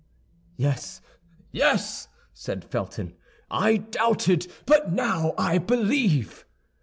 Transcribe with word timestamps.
"Yes, 0.57 0.99
yes!" 1.51 2.07
said 2.33 2.65
Felton, 2.65 3.13
"I 3.51 3.77
doubted, 3.77 4.51
but 4.65 4.91
now 4.91 5.35
I 5.37 5.59
believe." 5.59 6.43